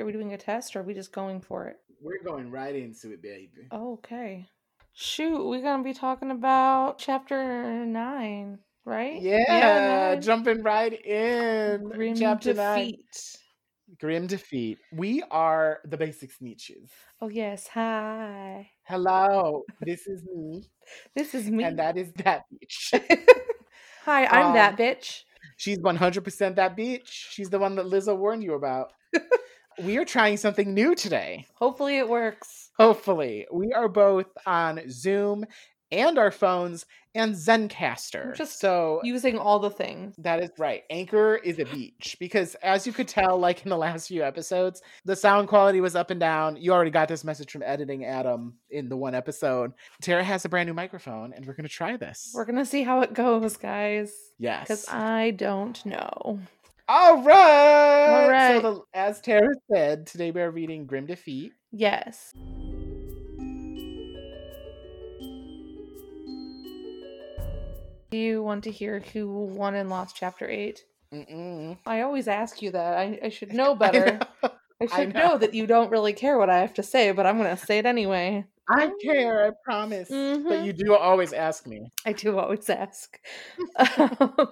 [0.00, 1.76] Are we doing a test or are we just going for it?
[2.00, 3.68] We're going right into it, baby.
[3.72, 4.46] Okay.
[4.94, 9.20] Shoot, we're gonna be talking about chapter nine, right?
[9.20, 10.22] Yeah, nine.
[10.22, 11.84] jumping right in.
[11.90, 12.86] Grim Chapter nine.
[12.86, 13.36] defeat.
[14.00, 14.78] Grim defeat.
[14.92, 16.88] We are the basic Sneetches.
[17.20, 18.70] Oh yes, hi.
[18.84, 20.64] Hello, this is me,
[21.14, 21.64] This is me.
[21.64, 23.00] and that is that bitch.
[24.04, 25.24] hi, I'm Um, that bitch.
[25.56, 27.02] She's 100% that bitch.
[27.06, 28.92] She's the one that Lizzo warned you about.
[29.82, 31.46] we are trying something new today.
[31.54, 32.70] Hopefully it works.
[32.78, 35.44] Hopefully, we are both on Zoom
[35.92, 38.36] and our phones and Zencastr.
[38.36, 40.14] Just so Using all the things.
[40.18, 40.84] that is right.
[40.90, 44.80] Anchor is a beach because, as you could tell, like in the last few episodes,
[45.04, 46.56] the sound quality was up and down.
[46.56, 49.72] You already got this message from editing Adam in the one episode.
[50.00, 52.30] Tara has a brand new microphone, and we're going to try this.
[52.34, 54.12] We're gonna see how it goes, guys.
[54.38, 54.62] yes.
[54.68, 56.38] Because I don't know.
[56.92, 58.06] All right.
[58.08, 58.60] All right.
[58.60, 61.52] So, the, as Tara said, today we are reading Grim Defeat.
[61.70, 62.32] Yes.
[68.10, 70.84] Do you want to hear who won and lost chapter eight?
[71.14, 71.78] Mm-mm.
[71.86, 72.98] I always ask you that.
[72.98, 74.20] I, I should know I better.
[74.80, 74.86] Know.
[74.90, 75.28] I, I should know.
[75.28, 75.38] know.
[75.38, 77.78] that you don't really care what I have to say, but I'm going to say
[77.78, 78.44] it anyway.
[78.72, 80.08] I care, I promise.
[80.08, 80.64] But Mhm.
[80.64, 81.90] you do always ask me.
[82.06, 83.18] I do always ask.
[83.76, 84.48] um,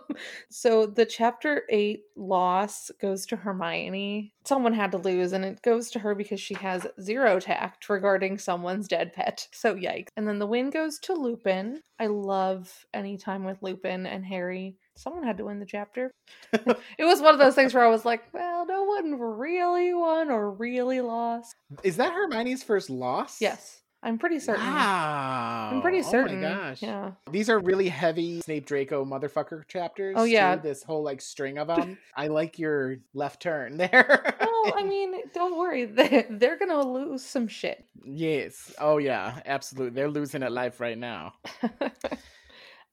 [0.50, 4.32] so the chapter eight loss goes to Hermione.
[4.44, 8.38] Someone had to lose, and it goes to her because she has zero tact regarding
[8.38, 9.46] someone's dead pet.
[9.52, 10.08] So yikes.
[10.16, 11.80] And then the win goes to Lupin.
[12.00, 14.78] I love any time with Lupin and Harry.
[14.98, 16.10] Someone had to win the chapter.
[16.52, 20.28] it was one of those things where I was like, well, no one really won
[20.28, 21.54] or really lost.
[21.84, 23.40] Is that Hermione's first loss?
[23.40, 24.64] Yes, I'm pretty certain.
[24.66, 25.70] Wow.
[25.72, 26.44] I'm pretty certain.
[26.44, 26.82] Oh my gosh.
[26.82, 27.12] Yeah.
[27.30, 30.16] These are really heavy Snape Draco motherfucker chapters.
[30.18, 30.56] Oh, yeah.
[30.56, 31.96] too, This whole like string of them.
[32.16, 34.34] I like your left turn there.
[34.40, 35.84] Well, I mean, don't worry.
[35.84, 37.84] They, they're going to lose some shit.
[38.04, 38.74] yes.
[38.80, 39.94] Oh yeah, absolutely.
[39.94, 41.34] They're losing at life right now.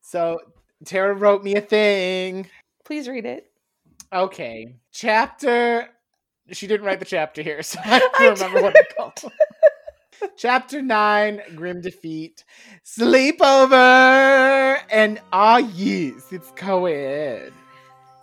[0.02, 0.38] So
[0.84, 2.50] Tara wrote me a thing.
[2.84, 3.50] Please read it.
[4.12, 4.76] Okay.
[4.92, 5.90] Chapter
[6.52, 9.34] she didn't write the chapter here, so I I don't remember what it's called.
[10.38, 12.44] Chapter nine, Grim Defeat.
[12.86, 14.80] Sleepover!
[14.90, 17.52] And ah yes, it's co-ed.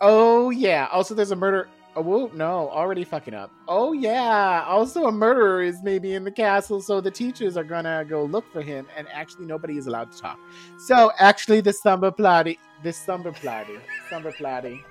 [0.00, 0.88] Oh yeah.
[0.90, 1.68] Also there's a murder.
[1.94, 3.52] Oh whoa, no, already fucking up.
[3.68, 4.64] Oh yeah.
[4.66, 8.50] Also a murderer is maybe in the castle, so the teachers are gonna go look
[8.52, 10.38] for him, and actually nobody is allowed to talk.
[10.78, 13.80] So actually the slumber plotty this slumber plotty.
[14.08, 14.82] Slumber plotty.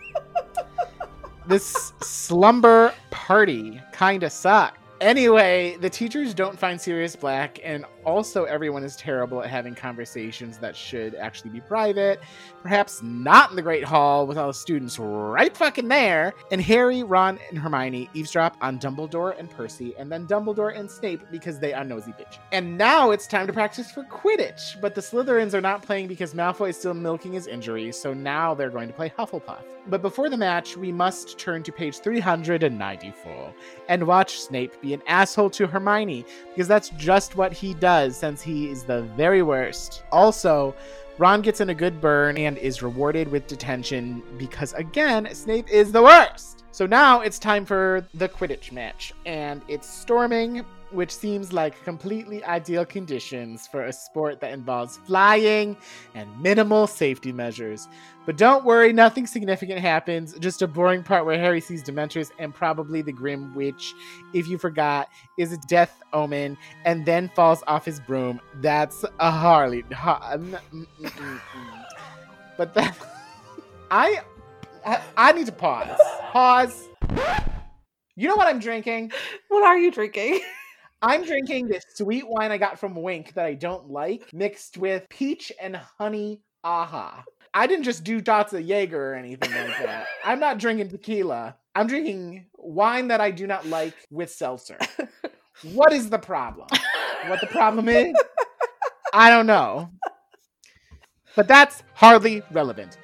[1.47, 4.77] this slumber party kinda sucked.
[5.01, 10.57] Anyway, the teachers don't find Sirius Black, and also everyone is terrible at having conversations
[10.59, 12.19] that should actually be private.
[12.61, 16.33] Perhaps not in the Great Hall with all the students right fucking there.
[16.51, 21.21] And Harry, Ron, and Hermione eavesdrop on Dumbledore and Percy, and then Dumbledore and Snape
[21.31, 22.37] because they are nosy bitch.
[22.51, 26.33] And now it's time to practice for Quidditch, but the Slytherins are not playing because
[26.33, 29.63] Malfoy is still milking his injury, so now they're going to play Hufflepuff.
[29.87, 33.53] But before the match, we must turn to page 394
[33.89, 38.41] and watch Snape be an asshole to Hermione because that's just what he does since
[38.41, 40.03] he is the very worst.
[40.11, 40.75] Also,
[41.17, 45.91] Ron gets in a good burn and is rewarded with detention because, again, Snape is
[45.91, 46.63] the worst.
[46.71, 52.43] So now it's time for the Quidditch match, and it's storming, which seems like completely
[52.43, 55.77] ideal conditions for a sport that involves flying
[56.13, 57.87] and minimal safety measures.
[58.25, 60.37] But don't worry, nothing significant happens.
[60.39, 63.93] Just a boring part where Harry sees Dementors and probably the Grim which,
[64.33, 68.39] if you forgot, is a death omen and then falls off his broom.
[68.61, 69.81] That's a Harley.
[69.93, 71.85] Ha- mm, mm, mm,
[72.57, 72.97] but that.
[73.91, 74.21] I.
[75.15, 75.99] I need to pause.
[76.31, 76.89] Pause.
[78.15, 79.11] You know what I'm drinking?
[79.49, 80.41] What are you drinking?
[81.01, 85.09] I'm drinking this sweet wine I got from Winc that I don't like, mixed with
[85.09, 87.23] peach and honey aha.
[87.53, 90.07] I didn't just do dots of Jaeger or anything like that.
[90.23, 91.55] I'm not drinking tequila.
[91.75, 94.77] I'm drinking wine that I do not like with seltzer.
[95.73, 96.67] What is the problem?
[97.27, 98.13] What the problem is?
[99.13, 99.89] I don't know.
[101.35, 102.97] But that's hardly relevant.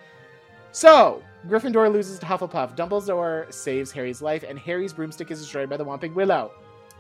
[0.72, 2.76] So, Gryffindor loses to Hufflepuff.
[2.76, 6.52] Dumbledore saves Harry's life, and Harry's broomstick is destroyed by the Whomping Willow.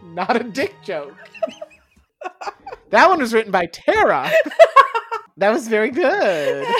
[0.03, 1.15] Not a dick joke.
[2.89, 4.31] that one was written by Tara.
[5.37, 6.67] that was very good.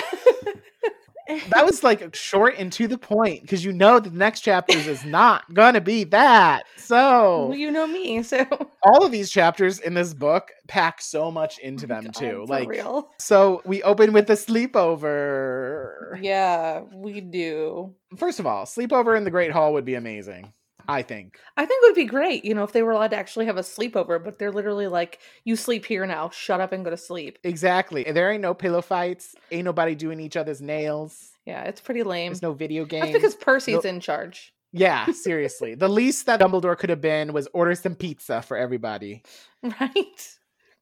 [1.50, 5.04] That was like short and to the point because you know the next chapters is
[5.04, 6.62] not gonna be that.
[6.78, 8.46] So well, you know me, so
[8.82, 12.46] all of these chapters in this book pack so much into them God, too.
[12.48, 13.10] Like real.
[13.18, 16.18] so we open with a sleepover.
[16.22, 17.94] Yeah, we do.
[18.16, 20.54] First of all, sleepover in the Great Hall would be amazing.
[20.88, 21.38] I think.
[21.56, 23.58] I think it would be great, you know, if they were allowed to actually have
[23.58, 26.96] a sleepover, but they're literally like, you sleep here now, shut up and go to
[26.96, 27.38] sleep.
[27.44, 28.06] Exactly.
[28.06, 29.34] And There ain't no pillow fights.
[29.50, 31.32] Ain't nobody doing each other's nails.
[31.44, 32.30] Yeah, it's pretty lame.
[32.32, 33.06] There's no video games.
[33.06, 34.52] That's because Percy's No- in charge.
[34.72, 35.74] Yeah, seriously.
[35.74, 39.22] the least that Dumbledore could have been was order some pizza for everybody.
[39.62, 40.36] Right?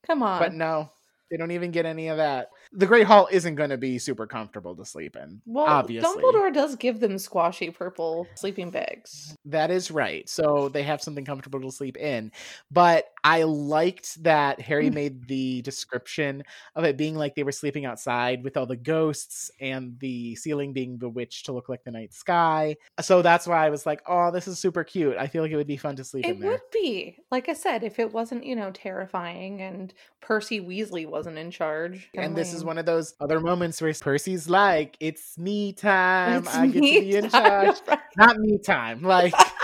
[0.06, 0.38] Come on.
[0.40, 0.90] But no,
[1.30, 2.50] they don't even get any of that.
[2.72, 5.40] The Great Hall isn't going to be super comfortable to sleep in.
[5.46, 6.22] well, obviously.
[6.22, 9.36] Dumbledore does give them squashy purple sleeping bags.
[9.44, 10.28] That is right.
[10.28, 12.32] So they have something comfortable to sleep in.
[12.70, 14.94] But I liked that Harry Mm.
[14.94, 16.44] made the description
[16.76, 20.72] of it being like they were sleeping outside with all the ghosts and the ceiling
[20.72, 22.76] being bewitched to look like the night sky.
[23.00, 25.16] So that's why I was like, oh, this is super cute.
[25.16, 26.52] I feel like it would be fun to sleep It in there.
[26.52, 27.18] would be.
[27.32, 32.08] Like I said, if it wasn't, you know, terrifying and Percy Weasley wasn't in charge.
[32.14, 36.44] And this is one of those other moments where Percy's like, it's me time.
[36.44, 37.42] It's I get to be in time,
[37.74, 37.76] charge.
[37.88, 37.98] right?
[38.16, 39.02] Not me time.
[39.02, 39.34] Like,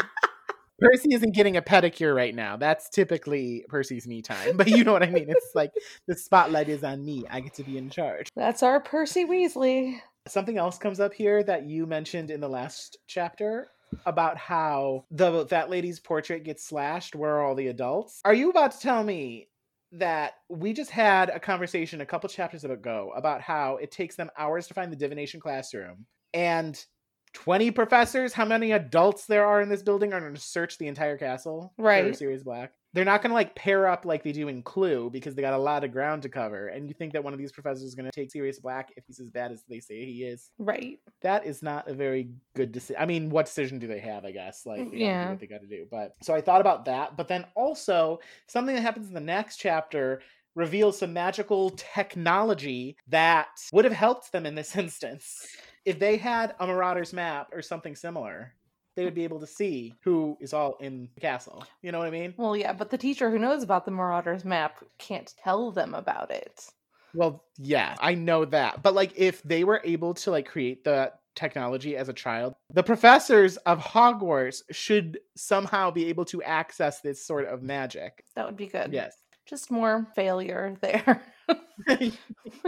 [0.83, 2.57] Percy isn't getting a pedicure right now.
[2.57, 4.57] That's typically Percy's me time.
[4.57, 5.27] But you know what I mean?
[5.29, 5.73] It's like
[6.07, 7.25] the spotlight is on me.
[7.31, 8.29] I get to be in charge.
[8.37, 10.01] That's our Percy Weasley.
[10.29, 13.69] Something else comes up here that you mentioned in the last chapter
[14.07, 17.15] about how the that lady's portrait gets slashed.
[17.15, 18.21] Where are all the adults?
[18.25, 19.49] Are you about to tell me
[19.93, 24.31] that we just had a conversation a couple chapters ago about how it takes them
[24.39, 26.87] hours to find the divination classroom and
[27.35, 30.87] 20 professors, how many adults there are in this building are going to search the
[30.89, 32.17] entire castle for Right.
[32.17, 32.73] Sirius Black.
[32.95, 35.55] They're not going to like pair up like they do in Clue because they got
[35.55, 36.69] a lot of ground to cover.
[36.69, 39.05] And you think that one of these professors is going to take Sirius Black if
[39.07, 40.51] he's as bad as they say he is?
[40.59, 40.99] Right.
[41.23, 43.01] That is not a very good decision.
[43.01, 44.27] I mean, what decision do they have?
[44.27, 45.31] I guess like Yeah.
[45.31, 45.87] what they got to do.
[45.91, 47.17] But so I thought about that.
[47.17, 50.21] But then also something that happens in the next chapter
[50.55, 55.47] reveals some magical technology that would have helped them in this instance.
[55.85, 58.55] If they had a Marauder's map or something similar,
[58.95, 61.65] they would be able to see who is all in the castle.
[61.83, 62.35] You know what I mean?
[62.37, 66.31] Well, yeah, but the teacher who knows about the Marauders map can't tell them about
[66.31, 66.67] it.
[67.15, 68.83] Well, yeah, I know that.
[68.83, 72.83] But like if they were able to like create the technology as a child, the
[72.83, 78.25] professors of Hogwarts should somehow be able to access this sort of magic.
[78.35, 78.93] That would be good.
[78.93, 79.17] Yes.
[79.47, 81.23] Just more failure there.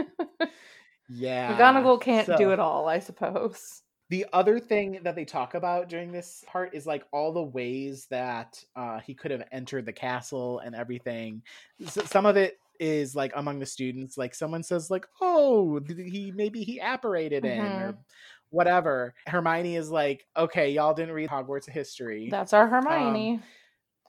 [1.09, 1.55] yeah.
[1.57, 3.81] McGonagall can't do it all, I suppose.
[4.09, 8.05] The other thing that they talk about during this part is like all the ways
[8.11, 11.41] that uh, he could have entered the castle and everything.
[11.83, 16.31] S- some of it is like among the students, like someone says like, "Oh, he
[16.35, 17.97] maybe he apparated in or
[18.51, 23.39] whatever." Hermione is like, "Okay, y'all didn't read Hogwarts history." That's our Hermione.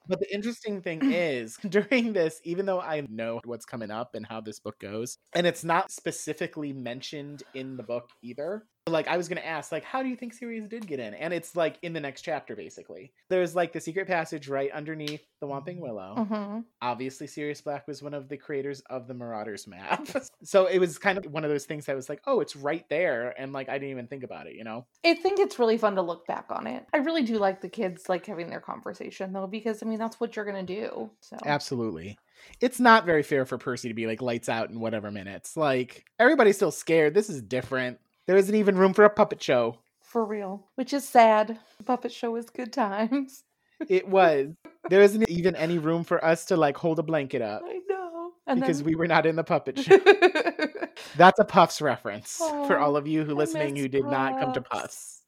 [0.09, 4.27] But the interesting thing is, during this, even though I know what's coming up and
[4.27, 8.67] how this book goes, and it's not specifically mentioned in the book either.
[8.89, 11.13] Like I was gonna ask, like, how do you think Sirius did get in?
[11.15, 13.13] And it's like in the next chapter, basically.
[13.29, 16.15] There's like the secret passage right underneath the Whomping Willow.
[16.17, 16.65] Mhm.
[16.81, 20.07] Obviously, Sirius Black was one of the creators of the Marauders map.
[20.45, 22.89] so it was kind of one of those things that was like, oh, it's right
[22.89, 23.35] there.
[23.37, 24.87] And like I didn't even think about it, you know?
[25.05, 26.87] I think it's really fun to look back on it.
[26.95, 30.21] I really do like the kids like having their conversation though, because I mean that's
[30.21, 31.11] what you're gonna do.
[31.23, 32.17] So Absolutely.
[32.61, 35.57] It's not very fair for Percy to be like lights out in whatever minutes.
[35.57, 37.15] Like everybody's still scared.
[37.15, 37.99] This is different.
[38.27, 39.79] There isn't even room for a puppet show.
[40.01, 40.67] for real.
[40.75, 41.59] Which is sad.
[41.79, 43.45] The puppet show was good times.
[43.89, 44.55] It was.
[44.89, 48.31] there isn't even any room for us to like hold a blanket up I know.
[48.47, 48.87] And because then...
[48.87, 49.99] we were not in the puppet show.
[51.17, 54.53] That's a Puffs reference for oh, all of you who listening who did not come
[54.55, 54.81] to Puffs.
[54.83, 55.23] Puffs.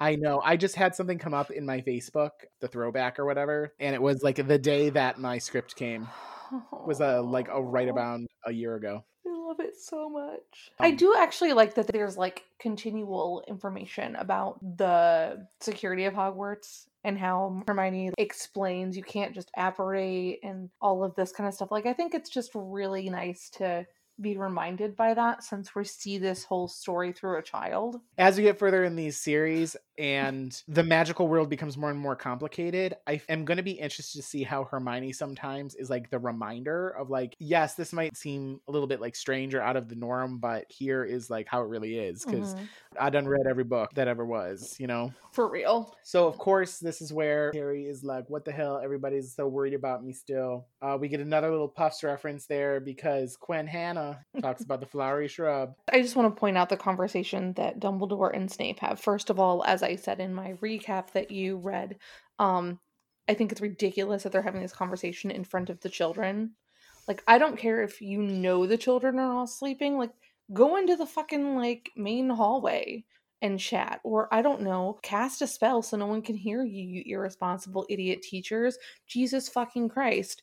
[0.00, 0.40] I know.
[0.44, 4.02] I just had something come up in my Facebook, the throwback or whatever, and it
[4.02, 6.08] was like the day that my script came.
[6.86, 7.92] Was a like a right Aw.
[7.92, 9.04] about a year ago.
[9.58, 10.70] Love it so much.
[10.78, 16.86] I Um, do actually like that there's like continual information about the security of Hogwarts
[17.04, 21.70] and how Hermione explains you can't just apparate and all of this kind of stuff.
[21.70, 23.86] Like, I think it's just really nice to
[24.20, 28.00] be reminded by that since we see this whole story through a child.
[28.18, 32.14] as we get further in these series and the magical world becomes more and more
[32.16, 36.18] complicated i am going to be interested to see how hermione sometimes is like the
[36.18, 39.88] reminder of like yes this might seem a little bit like strange or out of
[39.88, 42.68] the norm but here is like how it really is because Mhm.
[43.00, 45.94] i done read every book that ever was you know For real.
[46.02, 49.74] so of course this is where harry is like what the hell everybody's so worried
[49.74, 54.62] about me still uh, we get another little puffs reference there because quinn hannah talks
[54.62, 58.50] about the flowery shrub I just want to point out the conversation that Dumbledore and
[58.50, 59.00] Snape have.
[59.00, 61.96] First of all, as I said in my recap that you read,
[62.38, 62.78] um,
[63.28, 66.52] I think it's ridiculous that they're having this conversation in front of the children.
[67.06, 69.98] Like, I don't care if you know the children are all sleeping.
[69.98, 70.12] Like,
[70.52, 73.04] go into the fucking like main hallway
[73.42, 74.00] and chat.
[74.02, 77.86] Or, I don't know, cast a spell so no one can hear you, you irresponsible
[77.88, 78.78] idiot teachers.
[79.06, 80.42] Jesus fucking Christ.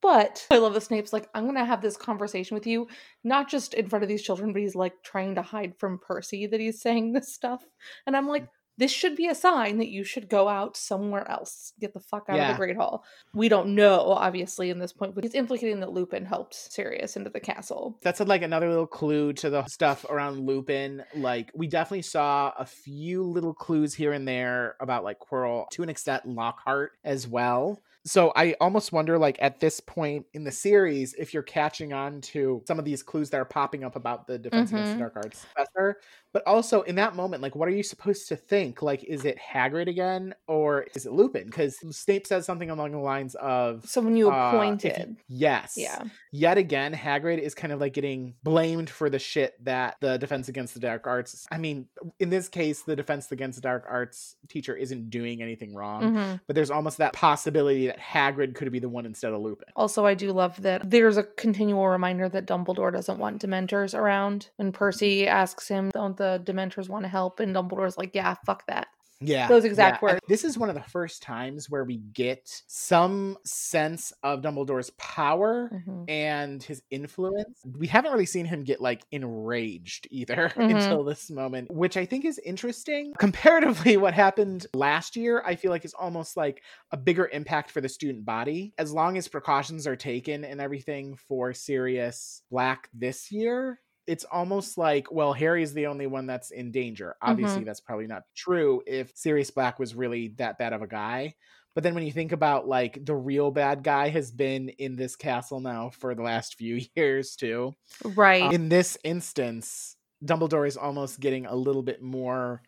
[0.00, 2.86] But I love the Snape's like, I'm gonna have this conversation with you,
[3.24, 6.46] not just in front of these children, but he's like trying to hide from Percy
[6.46, 7.64] that he's saying this stuff.
[8.06, 8.46] And I'm like,
[8.78, 11.72] this should be a sign that you should go out somewhere else.
[11.80, 12.50] Get the fuck out Yeah.
[12.50, 13.04] of the Great Hall.
[13.34, 17.28] We don't know, obviously, in this point, but he's implicating that Lupin helped Sirius into
[17.30, 17.98] the castle.
[18.02, 21.04] That's like another little clue to the stuff around Lupin.
[21.14, 25.82] Like we definitely saw a few little clues here and there about like Quirrell, to
[25.82, 27.80] an extent Lockhart as well.
[28.06, 32.22] So I almost wonder, like at this point in the series, if you're catching on
[32.22, 34.94] to some of these clues that are popping up about the Defense Against Mhm.
[34.94, 36.00] the Dark Arts professor.
[36.32, 38.82] But also in that moment, like what are you supposed to think?
[38.82, 41.46] Like, is it Hagrid again or is it Lupin?
[41.46, 45.16] Because Snape says something along the lines of Someone you uh, if appointed.
[45.28, 46.02] yes yeah.
[46.32, 50.48] yet again, Hagrid is kind of like getting blamed for the shit that the Defense
[50.48, 51.46] Against the Dark Arts.
[51.50, 51.86] I mean,
[52.18, 56.40] in this case, the Defense Against the Dark Arts teacher isn't doing anything wrong, Mhm.
[56.46, 59.68] but there's almost that possibility that Hagrid could be the one instead of Lupin.
[59.76, 64.50] Also, I do love that there's a continual reminder that Dumbledore doesn't want Dementors around.
[64.58, 67.40] And Percy asks him, Don't the Dementors want to help?
[67.40, 68.88] And Dumbledore's like, Yeah, fuck that.
[69.20, 69.48] Yeah.
[69.48, 70.20] Those exact and words.
[70.28, 75.68] This is one of the first times where we get some sense of Dumbledore's power
[75.74, 76.04] Mhm.
[76.08, 77.60] and his influence.
[77.76, 80.76] We haven't really seen him get like enraged either Mhm.
[80.76, 83.12] until this moment, which I think is interesting.
[83.18, 87.80] Comparatively, what happened last year, I feel like is almost like a bigger impact for
[87.80, 88.72] the student body.
[88.78, 93.80] As long as precautions are taken and everything for Sirius Black this year.
[94.08, 97.14] It's almost like, well, Harry's the only one that's in danger.
[97.22, 97.66] Obviously, mm-hmm.
[97.66, 101.34] that's probably not true if Sirius Black was really that bad of a guy.
[101.74, 105.14] But then when you think about like the real bad guy has been in this
[105.14, 107.74] castle now for the last few years too.
[108.02, 108.52] Right.
[108.52, 112.62] In this instance, Dumbledore is almost getting a little bit more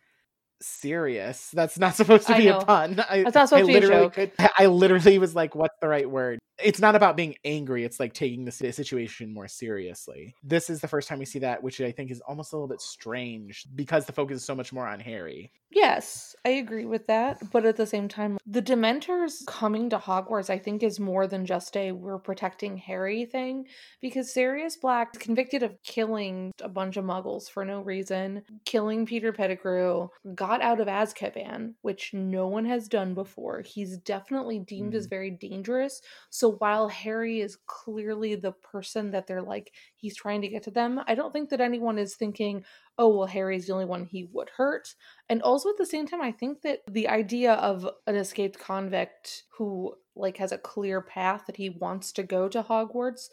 [0.63, 1.51] serious.
[1.53, 3.01] That's not supposed to be a pun.
[3.09, 4.13] I, That's not supposed I to be a joke.
[4.15, 6.39] could- I literally was like, what's the right word?
[6.63, 7.85] It's not about being angry.
[7.85, 10.35] It's like taking the situation more seriously.
[10.43, 12.69] This is the first time we see that, which I think is almost a little
[12.69, 15.53] bit strange because the focus is so much more on Harry.
[15.73, 17.39] Yes, I agree with that.
[17.53, 21.47] But at the same time, the Dementors coming to Hogwarts, I think, is more than
[21.47, 23.67] just a we're protecting Harry thing.
[24.01, 29.07] Because Sirius Black is convicted of killing a bunch of muggles for no reason, killing
[29.07, 33.63] Peter Pettigrew, got out of Azkaban, which no one has done before.
[33.65, 35.11] He's definitely deemed as Mm.
[35.11, 36.03] very dangerous.
[36.31, 40.71] So while Harry is clearly the person that they're like, he's trying to get to
[40.71, 42.65] them, I don't think that anyone is thinking,
[42.99, 44.95] oh, well, Harry's the only one he would hurt.
[45.29, 49.45] And also at the same time, I think that the idea of an escaped convict
[49.57, 53.29] who like has a clear path that he wants to go to Hogwarts,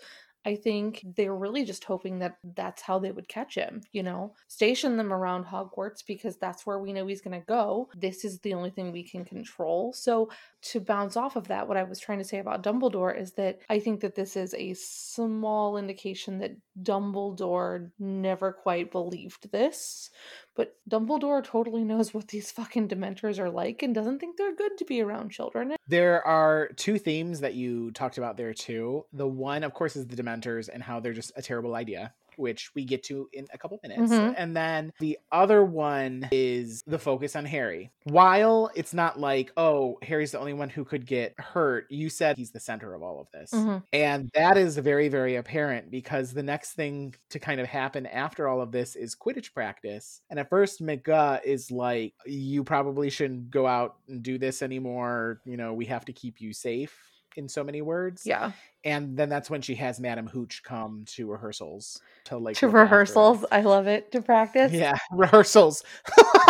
[0.48, 4.34] I think they're really just hoping that that's how they would catch him, you know?
[4.48, 7.90] Station them around Hogwarts because that's where we know he's going to go.
[7.98, 9.92] This is the only thing we can control.
[9.92, 10.30] So,
[10.62, 13.60] to bounce off of that, what I was trying to say about Dumbledore is that
[13.70, 20.12] I think that this is a small indication that Dumbledore never quite believed this.
[20.58, 24.76] But Dumbledore totally knows what these fucking dementors are like and doesn't think they're good
[24.80, 25.76] to be around children.
[25.88, 29.06] There are two themes that you talked about there too.
[29.14, 32.72] The one, of course, is the Dementors and how they're just a terrible idea, which
[32.76, 34.22] we get to in a couple minutes.
[34.22, 34.36] Mhm.
[34.38, 37.92] And then the other one is the focus on Harry.
[38.04, 42.38] While it's not like, oh, Harry's the only one who could get hurt, you said
[42.38, 43.52] he's the center of all of this.
[43.54, 43.84] Mhm.
[43.94, 48.48] And that is very, very apparent because the next thing to kind of happen after
[48.48, 50.22] all of this is Quidditch practice.
[50.30, 55.42] And at first, McGuh is like, you probably shouldn't go out and do this anymore.
[55.46, 58.24] You know, we have to keep you safe in so many words.
[58.26, 58.52] Yeah.
[58.84, 63.46] And then that's when she has Madam Hooch come to rehearsals to like To rehearsals.
[63.52, 64.12] I love it.
[64.12, 64.72] To practice.
[64.72, 65.84] Yeah, rehearsals.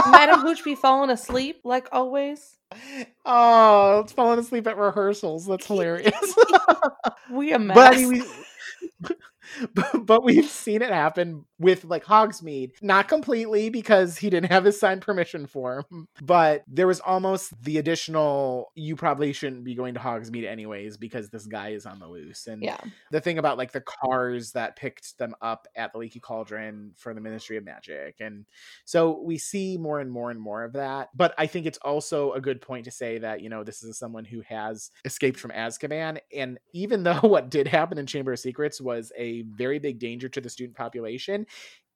[0.09, 2.57] Madam Hooch be falling asleep like always.
[3.25, 5.45] oh, it's falling asleep at rehearsals.
[5.45, 6.35] That's hilarious.
[7.31, 7.75] We a mess.
[7.75, 8.23] But I mean, we,
[9.73, 14.65] but, but we've seen it happen with like Hogsmeade, not completely because he didn't have
[14.65, 18.71] his signed permission form, but there was almost the additional.
[18.75, 22.47] You probably shouldn't be going to Hogsmeade anyways because this guy is on the loose.
[22.47, 22.79] And yeah.
[23.11, 27.13] the thing about like the cars that picked them up at the Leaky Cauldron for
[27.13, 28.45] the Ministry of Magic, and
[28.85, 31.09] so we see more and more and more of that.
[31.15, 33.97] But I think it's also a good point to say that you know this is
[33.97, 38.39] someone who has escaped from Azkaban, and even though what did happen in Chamber of
[38.39, 41.45] Secrets was a very big danger to the student population.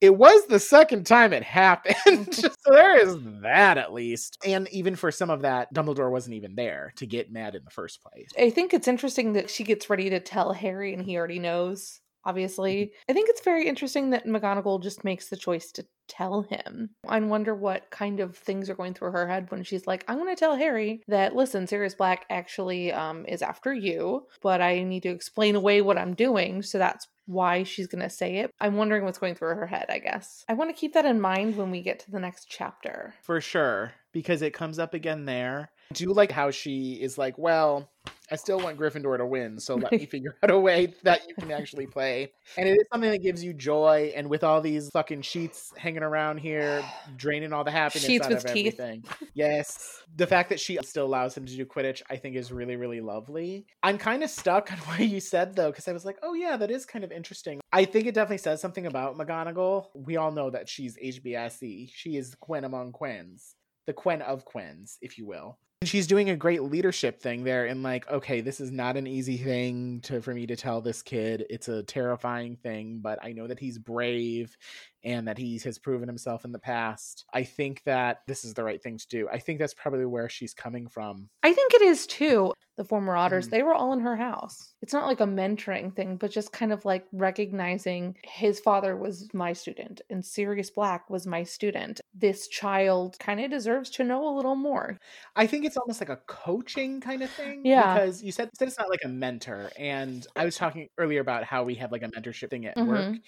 [0.00, 2.34] It was the second time it happened.
[2.34, 4.36] so there is that at least.
[4.44, 7.70] And even for some of that, Dumbledore wasn't even there to get mad in the
[7.70, 8.28] first place.
[8.38, 12.00] I think it's interesting that she gets ready to tell Harry and he already knows,
[12.24, 12.92] obviously.
[13.08, 16.90] I think it's very interesting that McGonagall just makes the choice to tell him.
[17.08, 20.18] I wonder what kind of things are going through her head when she's like, I'm
[20.18, 24.82] going to tell Harry that, listen, Sirius Black actually um, is after you, but I
[24.82, 26.62] need to explain away what I'm doing.
[26.62, 28.50] So that's why she's going to say it.
[28.60, 30.44] I'm wondering what's going through her head, I guess.
[30.48, 33.14] I want to keep that in mind when we get to the next chapter.
[33.22, 35.70] For sure, because it comes up again there.
[35.92, 37.90] I do like how she is like, well,
[38.30, 41.34] I still want Gryffindor to win, so let me figure out a way that you
[41.34, 42.32] can actually play.
[42.56, 44.10] And it is something that gives you joy.
[44.16, 46.82] And with all these fucking sheets hanging around here,
[47.18, 48.80] draining all the happiness Sheets out of teeth.
[48.80, 49.04] everything.
[49.34, 50.02] Yes.
[50.16, 53.02] The fact that she still allows him to do Quidditch, I think is really, really
[53.02, 53.66] lovely.
[53.82, 56.56] I'm kind of stuck on what you said though, because I was like, oh yeah,
[56.56, 57.60] that is kind of interesting.
[57.70, 59.88] I think it definitely says something about McGonagall.
[59.94, 61.62] We all know that she's HBSE.
[61.62, 61.92] E.
[61.94, 63.56] She is Quinn among Quins.
[63.84, 65.58] The Quinn of Quins, if you will.
[65.84, 69.36] She's doing a great leadership thing there and like okay this is not an easy
[69.36, 71.44] thing to for me to tell this kid.
[71.50, 74.56] It's a terrifying thing but i know that he's brave
[75.04, 78.62] and that he has proven himself in the past i think that this is the
[78.64, 81.82] right thing to do i think that's probably where she's coming from I think it
[81.82, 82.52] is too.
[82.78, 83.50] The four Marauders, Mhm.
[83.50, 84.72] they were all in her house.
[84.80, 89.28] It's not like a mentoring thing, but just kind of like recognizing his father was
[89.34, 92.00] my student and Sirius Black was my student.
[92.14, 94.98] This child kind of deserves to know a little more.
[95.36, 97.94] i think it's almost like a coaching kind of thing Yeah.
[97.94, 101.44] because you said, said it's not like a mentor and i was talking earlier about
[101.44, 103.20] how we have like a mentorship thing at work Mhm.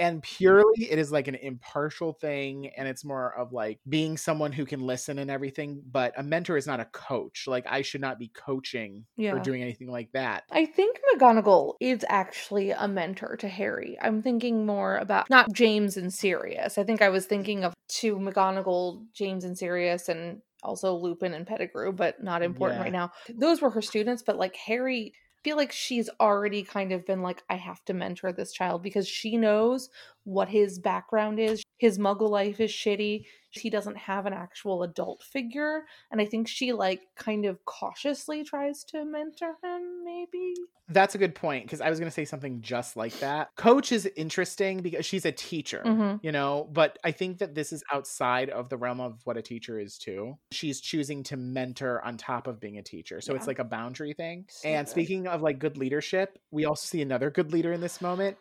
[0.00, 4.50] And purely it is like an impartial thing and it's more of like being someone
[4.50, 8.00] who can listen and everything but a mentor is not a coach like i should
[8.00, 9.34] not be coaching Yeah.
[9.34, 13.96] or doing anything like that I think McGonagall is actually a mentor to Harry.
[14.00, 16.78] I'm thinking more about not James and Sirius.
[16.78, 21.46] I think I was thinking of to McGonagall, James and Sirius, and also Lupin and
[21.46, 22.84] Pettigrew, but not important Yeah.
[22.84, 23.10] right now.
[23.34, 25.12] Those were her students, but like Harry,
[25.42, 29.08] feel like she's already kind of been like, I have to mentor this child because
[29.08, 29.90] she knows
[30.24, 31.62] what his background is.
[31.78, 33.24] His muggle life is shitty.
[33.50, 35.84] He doesn't have an actual adult figure.
[36.12, 40.54] And I think she like kind of cautiously tries to mentor him, maybe.
[40.92, 43.92] that's a good point because i was going to say something just like that coach
[43.92, 46.18] is interesting because she's a teacher Mhm.
[46.20, 49.42] you know but i think that this is outside of the realm of what a
[49.42, 53.46] teacher is too she's choosing to mentor on top of being a teacher so it's
[53.46, 54.90] like a boundary thing So and good.
[54.90, 58.36] speaking of like good leadership we also see another good leader in this moment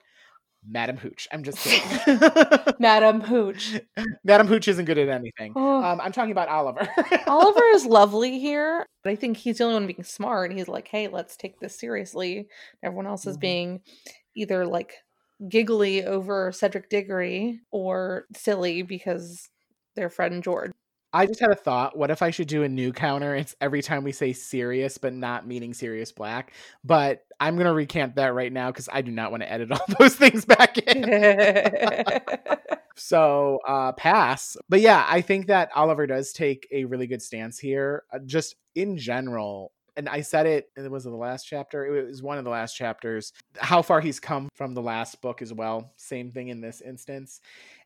[0.67, 2.19] madam hooch i'm just kidding
[2.79, 3.79] Madam Hooch.
[4.23, 6.87] madam hooch isn't good at anything Oh, um i'm talking about oliver
[7.27, 10.51] Oliver is lovely here, but I think he's the only one being smart.
[10.51, 12.47] He's like, hey, let's take this seriously.
[12.83, 13.41] Everyone else is Mhm.
[13.41, 13.81] being
[14.35, 14.95] either like
[15.47, 19.47] giggly over Cedric Diggory or silly because
[19.95, 20.71] their friend George.
[21.11, 21.97] I just had a thought.
[21.97, 23.35] What if I should do a new counter?
[23.35, 26.53] It's every time we say serious, but not meaning serious black.
[26.83, 29.85] But I'm gonna recant that right now because I do not want to edit all
[29.97, 32.19] those things back in.
[32.95, 34.55] so uh pass.
[34.67, 38.03] But yeah, I think that Oliver does take a really good stance here.
[38.13, 39.71] Uh, just in general.
[39.97, 41.85] And I said it, it was in the last chapter.
[41.85, 43.33] It was one of the last chapters.
[43.57, 45.91] How far he's come from the last book as well.
[45.97, 47.41] Same thing in this instance.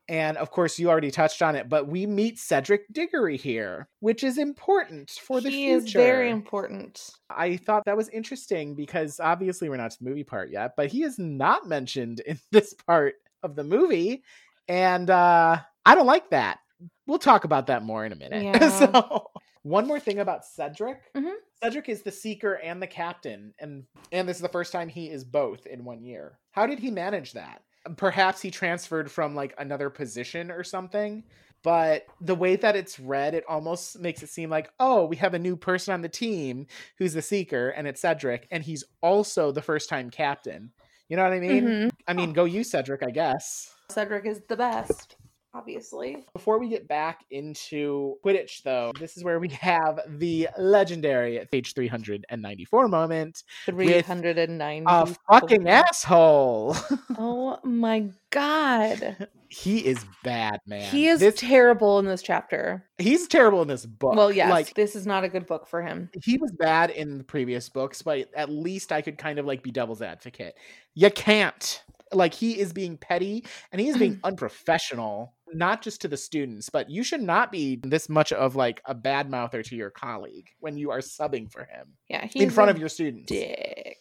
[0.09, 4.23] And of course, you already touched on it, but we meet Cedric Diggory here, which
[4.23, 5.85] is important for the he future.
[5.87, 7.09] is very important.
[7.29, 10.87] I thought that was interesting because obviously we're not to the movie part yet, but
[10.91, 14.23] he is not mentioned in this part of the movie.
[14.67, 16.59] And uh, I don't like that.
[17.07, 18.43] We'll talk about that more in a minute.
[18.61, 18.69] Yeah.
[18.69, 19.27] so,
[19.63, 20.99] one more thing about Cedric.
[21.15, 21.33] Mhm.
[21.63, 25.09] Cedric is the seeker and the captain, and and this is the first time he
[25.09, 26.37] is both in one year.
[26.51, 27.61] How did he manage that?
[27.97, 31.23] Perhaps he transferred from like another position or something.
[31.63, 35.33] But the way that it's read, it almost makes it seem like, oh, we have
[35.33, 36.67] a new person on the team
[36.97, 40.71] who's the seeker, and it's Cedric, and he's also the first time captain.
[41.07, 41.65] You know what I mean?
[41.65, 41.89] Mhm.
[42.05, 43.73] I mean, go you, Cedric, I guess.
[43.89, 45.15] Cedric is the best,
[45.53, 46.25] obviously.
[46.33, 51.73] Before we get back into Quidditch, though, this is where we have the legendary page
[51.73, 53.43] 394 moment.
[53.65, 54.85] 390.
[54.87, 56.75] A fucking asshole.
[57.17, 59.27] Oh my god.
[59.49, 60.81] he is bad, man.
[60.89, 62.83] He is This, terrible in this chapter.
[62.97, 64.15] he's terrible in this book.
[64.15, 66.09] Well, yes, Like, this is not a good book for him.
[66.23, 69.61] he was bad in the previous books, but at least I could kind of like
[69.63, 70.55] be devil's advocate.
[70.95, 71.83] You can't.
[72.11, 76.69] Like he is being petty and he is being unprofessional, not just to the students,
[76.69, 80.49] but you should not be this much of like a bad mouther to your colleague
[80.59, 83.27] when you are subbing for him Yeah, in front of your students.
[83.31, 83.97] dick.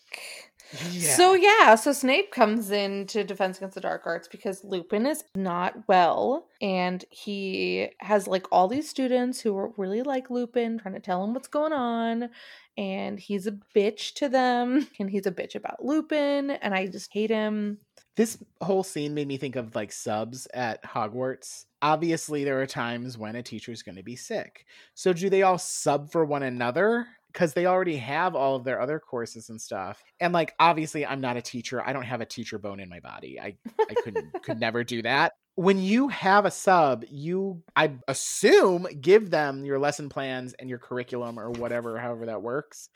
[0.91, 1.15] Yeah.
[1.15, 5.23] So yeah, so Snape comes in to Defense Against the Dark Arts because Lupin is
[5.35, 10.95] not well, and he has like all these students who are really like Lupin, trying
[10.95, 12.31] to tell him what's going on,
[12.79, 17.13] and he's a bitch to them, and he's a bitch about Lupin, and I just
[17.13, 17.77] hate him.
[18.17, 23.19] This whole scene made me think of like subs at Hogwarts obviously there are times
[23.19, 24.65] when a teacher is going to be sick.
[24.95, 27.07] So do they all sub for one another?
[27.33, 30.03] Because they already have all of their other courses and stuff.
[30.21, 31.83] And like obviously I'm not a teacher.
[31.85, 33.41] I don't have a teacher bone in my body.
[33.41, 35.33] I I couldn't could never do that.
[35.55, 40.79] When you have a sub, you I assume give them your lesson plans and your
[40.79, 42.89] curriculum or whatever, however that works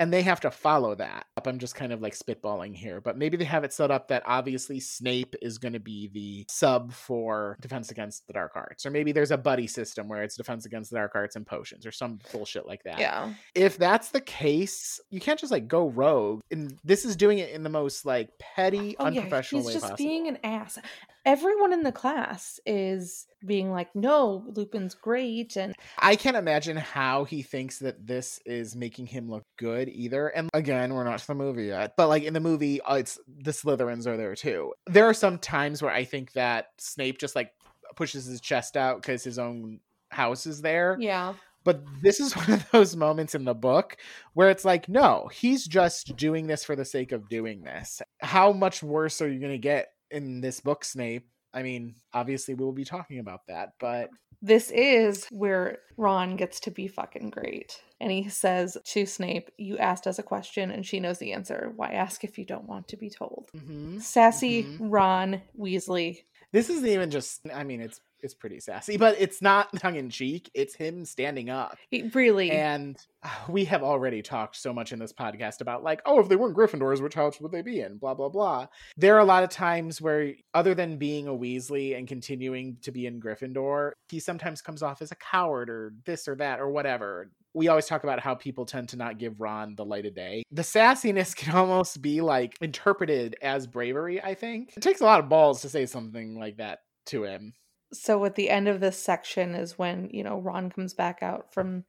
[0.00, 1.26] and they have to follow that.
[1.46, 4.22] I'm just kind of like spitballing here, but maybe they have it set up that
[4.26, 8.90] obviously Snape is going to be the sub for Defense Against the Dark Arts, or
[8.90, 11.92] maybe there's a buddy system where it's Defense Against the Dark Arts and potions, or
[11.92, 12.98] some bullshit like that.
[12.98, 13.32] Yeah.
[13.54, 17.50] If that's the case, you can't just like go rogue, and this is doing it
[17.50, 19.96] in the most like petty, Oh yeah, unprofessional he's way just possible.
[20.08, 20.78] being an ass.
[21.24, 27.24] Everyone in the class is being like, "No, Lupin's great," and I can't imagine how
[27.24, 30.28] he thinks that this is making him look good either.
[30.28, 33.18] And again, we're not to the movie yet, but like in the movie, uh, it's
[33.26, 34.72] the Slytherins are there too.
[34.86, 37.52] There are some times where I think that Snape just like
[37.96, 39.80] pushes his chest out because his own
[40.10, 40.96] house is there.
[41.00, 43.96] yeah, But this is one of those moments in the book
[44.34, 48.00] where it's like, no, he's just doing this for the sake of doing this.
[48.20, 51.28] How much worse are you going to get in this book, Snape?
[51.52, 56.60] I mean, obviously, we will be talking about that, but this is where Ron gets
[56.60, 57.82] to be fucking great.
[58.00, 61.72] And he says to Snape, "You asked us a question, and she knows the answer.
[61.76, 64.00] Why ask if you don't want to be told?" Mhm.
[64.00, 64.76] Sassy Mhm.
[64.78, 66.24] Ron Weasley.
[66.52, 70.10] This isn't even just, I mean, it's it's pretty sassy, but it's not tongue in
[70.10, 70.50] cheek.
[70.54, 71.76] It's him standing up.
[71.90, 76.02] He really, And uh, we have already talked so much in this podcast about like,
[76.06, 77.98] oh, if they weren't Gryffindors, which house would they be in?
[77.98, 78.66] Blah blah blah.
[78.96, 82.92] There are a lot of times where, other than being a Weasley and continuing to
[82.92, 86.70] be in Gryffindor, he sometimes comes off as a coward or this or that or
[86.70, 87.30] whatever.
[87.54, 90.42] We always talk about how people tend to not give Ron the light of day.
[90.52, 94.22] The sassiness can almost be like interpreted as bravery.
[94.22, 97.54] I think it takes a lot of balls to say something like that to him.
[97.92, 101.52] so at the end of this section is when you know Ron comes back out
[101.52, 101.84] from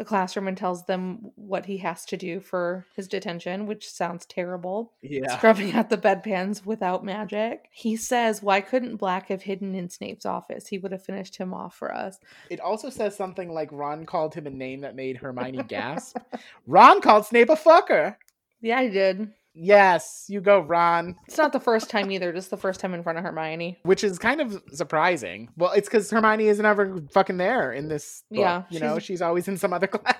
[0.00, 4.24] the classroom and tells them what he has to do for his detention, which sounds
[4.24, 4.94] terrible.
[5.02, 5.36] Yeah.
[5.36, 7.68] Scrubbing out the bedpans without magic.
[7.70, 10.66] He says, Why couldn't Black have hidden in Snape's office?
[10.68, 12.18] He would have finished him off for us.
[12.48, 16.16] It also says something like Ron called him a name that made Hermione gasp.
[16.66, 18.16] Ron called Snape a fucker.
[18.62, 19.30] Yeah, I did.
[19.62, 21.16] Yes, you go, Ron.
[21.26, 23.78] It's not the first time either, just the first time in front of Hermione.
[23.82, 25.50] Which is kind of surprising.
[25.56, 28.22] Well, it's because Hermione isn't ever fucking there in this.
[28.30, 30.16] Book, Yeah, you know, she's- she's always in some other class.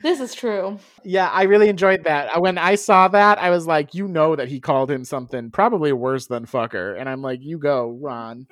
[0.00, 0.78] This is true.
[1.04, 2.36] yeah, I really enjoyed that.
[2.36, 5.50] Uh, When I saw that, I was like, you know that he called him something
[5.50, 8.46] probably worse than fucker, and I'm like, you go, Ron.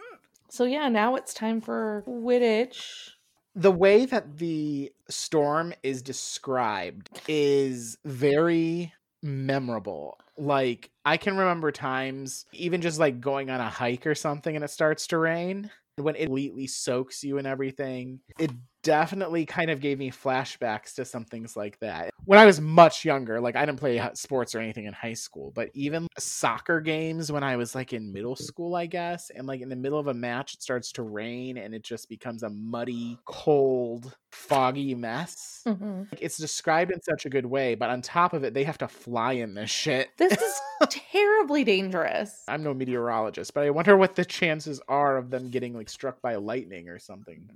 [0.48, 3.11] So yeah, now it's time for Quidditch.
[3.54, 8.92] the way that the storm is described is very
[9.26, 10.18] memorable.
[10.38, 14.64] Like I can remember times even just like going on a hike or something and
[14.64, 18.20] it starts to rain when it completely soaks you and everything.
[18.38, 18.50] It
[18.87, 22.11] definitely kind of gave me flashbacks to some things like that.
[22.25, 25.51] When I was much younger, like I didn't play sports or anything in high school,
[25.55, 29.61] but even soccer games when I was like in middle school, I guess, and like
[29.61, 32.51] in the middle of a match, it starts to rain and it just becomes a
[32.51, 35.62] muddy, cold, foggy mess.
[35.66, 36.11] Mhm.
[36.12, 38.79] Like, It's described in such a good way, but on top of it, they have
[38.79, 40.11] to fly in this shit.
[40.16, 42.44] This is terribly dangerous.
[42.46, 46.22] I'm no meteorologist, but I wonder what the chances are of them getting like struck
[46.22, 47.49] by lightning or something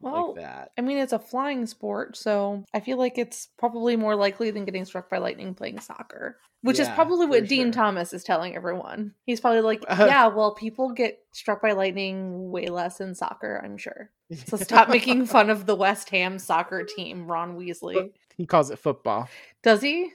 [0.00, 0.72] Well, like that.
[0.78, 4.64] I mean, it's a flying sport, so I feel like it's probably more likely than
[4.64, 7.72] getting struck by lightning playing soccer, which is probably what Dean sure.
[7.72, 9.12] Thomas is telling everyone.
[9.26, 13.76] He's probably like, yeah, well, people get struck by lightning way less in soccer, I'm
[13.76, 14.10] sure.
[14.46, 18.12] So stop making fun of the West Ham soccer team, Ron Weasley.
[18.36, 19.28] he calls it football.
[19.62, 20.12] Does he?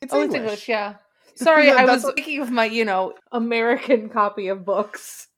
[0.00, 0.36] It's oh, English.
[0.36, 0.94] it's English, yeah.
[1.34, 5.28] Sorry, Yeah, I was what- thinking of my, you know, American copy of books.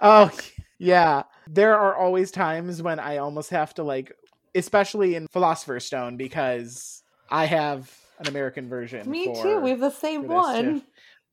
[0.00, 0.30] Oh,
[0.78, 1.24] yeah.
[1.48, 4.12] There are always times when I almost have to like,
[4.54, 9.08] especially in Philosopher's Stone, because I have an American version.
[9.10, 9.60] Me for- too.
[9.60, 10.82] We have the same one.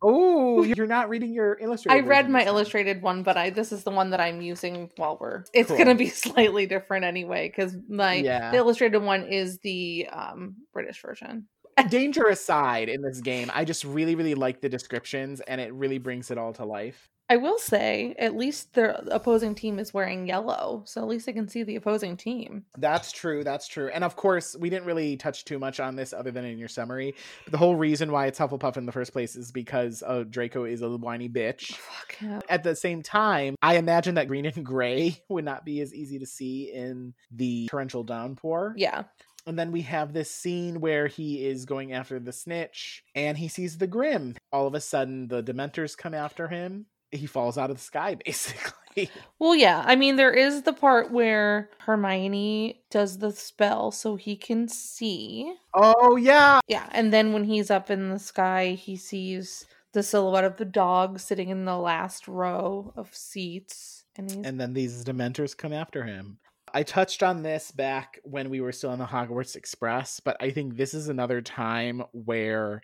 [0.02, 2.04] Oh, you're not reading your illustrated.
[2.04, 5.18] I read my illustrated one, but I this is the one that I'm using while
[5.20, 5.46] we're.
[5.54, 5.78] It's Cool.
[5.78, 8.52] gonna be slightly different anyway because my Yeah.
[8.52, 11.48] the illustrated one is the um British version.
[11.90, 15.98] Danger aside, in this game, I just really, really like the descriptions, and it really
[15.98, 17.10] brings it all to life.
[17.28, 21.32] I will say, at least the opposing team is wearing yellow, so at least I
[21.32, 22.66] can see the opposing team.
[22.78, 23.44] That's true.
[23.44, 23.90] That's true.
[23.90, 26.68] And of course, we didn't really touch too much on this other than in your
[26.68, 27.16] summary.
[27.46, 30.66] But the whole reason why it's Hufflepuff in the first place is because uh, Draco
[30.66, 31.74] is a whiny bitch.
[31.74, 32.42] Fuck him.
[32.48, 36.20] At the same time, I imagine that green and gray would not be as easy
[36.20, 38.76] to see in the torrential downpour.
[38.78, 39.04] Yeah,
[39.48, 43.48] And then we have this scene where he is going after the snitch and he
[43.48, 44.36] sees the Grim.
[44.52, 46.86] All of a sudden, the Dementors come after him.
[47.16, 49.10] He falls out of the sky basically.
[49.40, 49.84] Well, yeah.
[49.86, 55.54] I mean, there is the part where Hermione does the spell so he can see.
[55.74, 56.62] Oh yeah.
[56.68, 60.66] Yeah, and then when he's up in the sky, he sees the silhouette of the
[60.66, 64.06] dog sitting in the last row of seats.
[64.18, 66.38] And he's And then these dementors come after him.
[66.74, 70.52] I touched on this back when we were still in the Hogwarts Express, but I
[70.52, 72.82] think this is another time where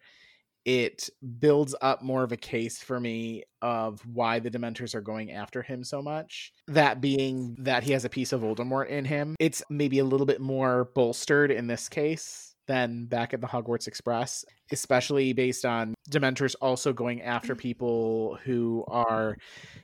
[0.66, 5.32] it builds up more of a case for me of why the Dementors are going
[5.32, 6.54] after him so much.
[6.68, 9.36] That being that he has a piece of Voldemort in him.
[9.40, 13.88] It's maybe a little bit more bolstered in this case than back at the Hogwarts
[13.88, 17.62] Express, especially based on Dementors also going after mm-hmm.
[17.62, 19.36] people who are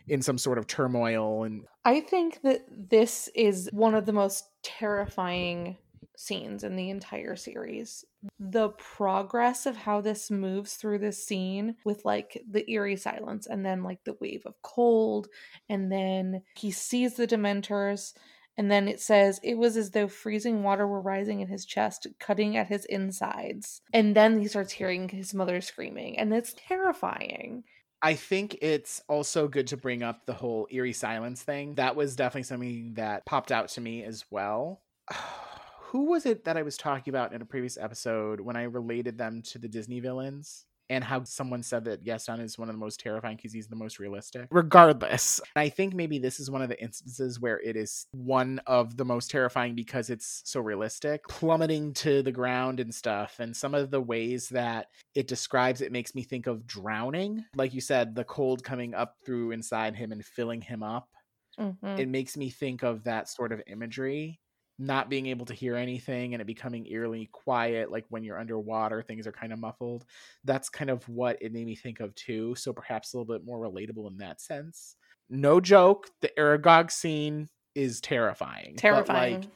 [0.08, 4.44] in some sort of turmoil and I think that this is one of the most
[4.62, 5.78] terrifying
[6.18, 8.04] scenes in the entire series.
[8.40, 13.66] The progress of how this moves through this scene with like the eerie silence and
[13.66, 15.28] then like the wave of cold
[15.70, 18.14] and then he sees the dementors
[18.58, 22.08] and then it says it was as though freezing water were rising in his chest,
[22.20, 23.82] cutting at his insides.
[23.94, 27.64] And then he starts hearing his mother screaming, and it's terrifying.
[28.02, 31.76] I think it's also good to bring up the whole eerie silence thing.
[31.76, 34.82] That was definitely something that popped out to me as well.
[35.88, 39.18] Who was it that I was talking about in a previous episode when I related
[39.18, 40.66] them to the Disney villains?
[40.90, 43.76] And how someone said that Gaston is one of the most terrifying because he's the
[43.76, 44.50] most realistic.
[44.50, 48.96] Regardless, I think maybe this is one of the instances where it is one of
[48.96, 53.40] the most terrifying because it's so realistic, plummeting to the ground and stuff.
[53.42, 57.44] And some of the ways that it describes it makes me think of drowning.
[57.56, 61.10] Like you said, the cold coming up through inside him and filling him up.
[61.58, 61.98] Mhm.
[61.98, 64.42] It makes me think of that sort of imagery.
[64.80, 69.02] Not being able to hear anything and it becoming eerily quiet, like when you're underwater,
[69.02, 70.06] things are kind of muffled.
[70.44, 72.54] That's kind of what it made me think of too.
[72.56, 74.96] So perhaps a little bit more relatable in that sense.
[75.30, 78.74] No joke, the Aragog scene is terrifying.
[78.76, 79.42] but, Terrifying.
[79.42, 79.50] like,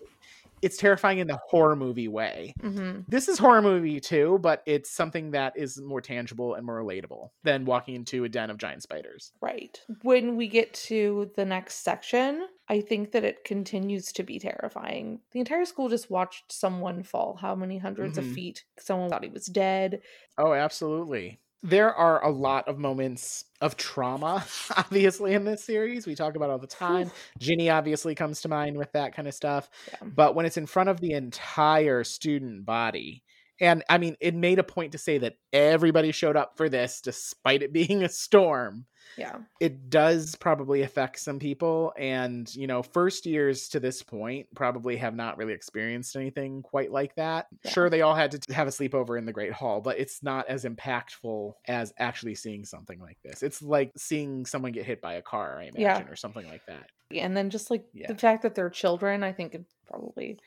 [0.61, 2.53] it's terrifying in the horror movie way.
[2.61, 6.83] hmm This is horror movie too, but it's something that is more tangible and more
[6.83, 9.31] relatable than walking into a den of giant spiders.
[9.41, 9.79] Right.
[10.03, 15.19] When we get to the next section, I think that it continues to be terrifying.
[15.33, 18.19] The entire school just watched someone fall how many 100s Mhm.
[18.19, 18.63] of feet?
[18.79, 20.01] Someone thought he was dead.
[20.37, 21.41] Oh, absolutely.
[21.61, 24.45] There are a lot of moments of trauma,
[24.77, 26.07] obviously, in this series.
[26.07, 27.11] We talk about all the time.
[27.39, 29.69] Ginny obviously comes to mind with that kind of stuff.
[29.89, 30.07] Yeah.
[30.15, 33.23] But when it's in front of the entire student body,
[33.59, 37.01] and I mean, it made a point to say that everybody showed up for this
[37.01, 38.85] despite it being a storm.
[39.17, 39.39] Yeah.
[39.59, 41.93] It does probably affect some people.
[41.97, 46.91] And, you know, first years to this point probably have not really experienced anything quite
[46.91, 47.47] like that.
[47.63, 47.71] Yeah.
[47.71, 50.47] Sure, they all had to have a sleepover in the Great Hall, but it's not
[50.47, 53.43] as impactful as actually seeing something like this.
[53.43, 56.07] It's like seeing someone get hit by a car, I imagine, Yeah.
[56.09, 56.89] or something like that.
[57.13, 58.07] And then just like Yeah.
[58.07, 60.39] the fact that they're children, I think probably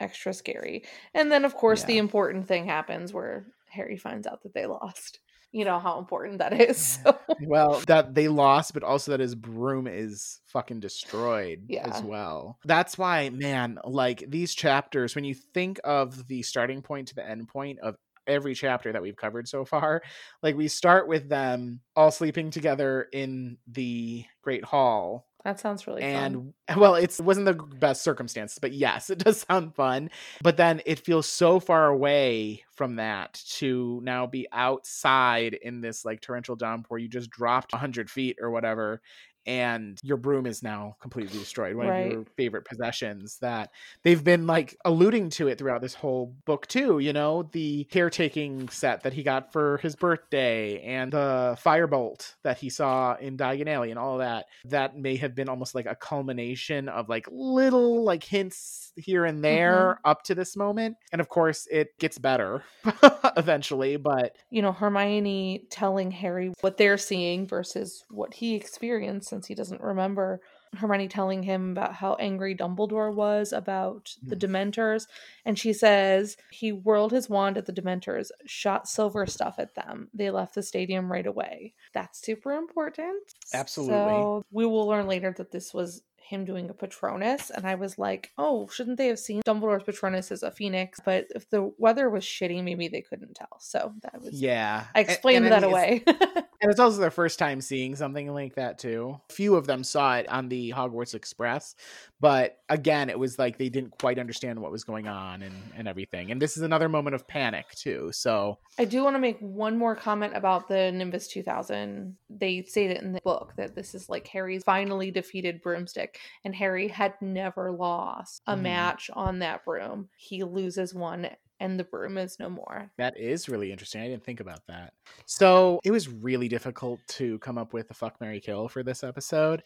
[0.00, 0.84] extra scary.
[1.14, 5.20] And then of course the important thing happens where Harry finds out that they lost.
[5.52, 6.98] You know how important that is.
[7.04, 11.86] So Well, that they lost, but also that his broom is fucking destroyed Yeah.
[11.88, 12.58] as well.
[12.64, 17.26] That's why, man, like these chapters, when you think of the starting point to the
[17.28, 17.94] end point of
[18.26, 20.02] every chapter that we've covered so far,
[20.42, 26.04] like we start with them all sleeping together in the Great Hall that sounds really
[26.04, 26.38] fun.
[26.68, 30.10] and well it's it wasn't the best circumstances but yes it does sound fun
[30.42, 36.04] but then it feels so far away from that to now be outside in this
[36.04, 39.00] like torrential downpour you just dropped 100 feet or whatever
[39.48, 42.06] and your broom is now completely destroyed one Right.
[42.06, 43.70] of your favorite possessions that
[44.02, 48.68] they've been like alluding to it throughout this whole book too you know the caretaking
[48.68, 53.68] set that he got for his birthday and the firebolt that he saw in Diagon
[53.68, 58.04] Alley and all that that may have been almost like a culmination of like little
[58.04, 59.42] like hints here and mm-hmm.
[59.42, 62.62] there up to this moment and of course it gets better
[63.36, 69.46] eventually but you know, Hermione telling Harry what they're seeing versus what he experienced since
[69.46, 70.40] he doesn't remember.
[70.76, 74.40] Hermione telling him about how angry Dumbledore was about the Mm.
[74.40, 75.06] Dementors.
[75.44, 80.08] And she says he whirled his wand at the Dementors, shot silver stuff at them.
[80.12, 81.74] They left the stadium right away.
[81.94, 83.22] That's super important.
[83.54, 83.94] Absolutely.
[83.94, 87.50] So we will learn later that this was him doing a Patronus.
[87.50, 91.00] And I was like, oh, shouldn't they have seen Dumbledore's Patronus as a phoenix?
[91.04, 93.58] But if the weather was shitty, maybe they couldn't tell.
[93.60, 96.04] So that was yeah I explained and I that away.
[96.60, 99.20] And it's also their first time seeing something like that too.
[99.28, 101.76] Few of them saw it on the Hogwarts Express,
[102.20, 105.86] But again, it was like they didn't quite understand what was going on and, and
[105.86, 106.32] everything.
[106.32, 108.10] And this is another moment of panic too.
[108.12, 112.16] So I do want to make one more comment about the Nimbus 2000.
[112.28, 116.54] They say that in the book that this is like Harry's finally defeated broomstick, and
[116.56, 118.62] Harry had never lost a Mhm.
[118.62, 120.08] match on that broom.
[120.16, 121.28] He loses one,
[121.60, 122.90] and the broom is no more.
[122.98, 124.00] that is really interesting.
[124.00, 124.92] I didn't think about that.
[125.26, 129.04] So it was really difficult to come up with a fuck Marry Kill for this
[129.04, 129.62] episode.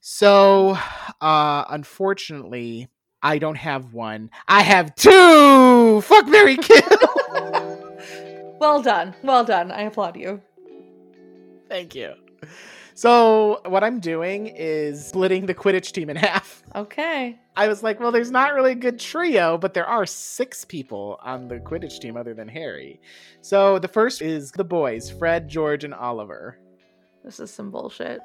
[0.00, 0.76] So
[1.20, 2.88] uh unfortunately,
[3.22, 4.30] I don't have one.
[4.48, 6.80] I have two fuck Marry Kill.
[8.60, 9.14] Well done.
[9.22, 9.72] Well done.
[9.72, 10.42] I applaud you.
[11.70, 12.12] Thank you.
[12.92, 16.62] So what I'm doing is splitting the Quidditch team in half.
[16.74, 17.38] Okay.
[17.56, 21.18] I was like, well, there's not really a good trio, but there are six people
[21.22, 23.00] on the Quidditch team other than Harry.
[23.40, 26.58] So the first is the boys, Fred, George, and Oliver.
[27.24, 28.20] This is some bullshit.